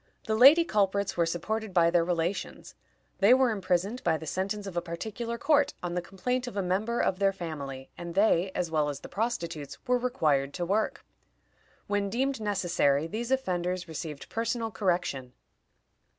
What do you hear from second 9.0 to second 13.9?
the prostitutes, were required to work. When deemed necessary, these offenders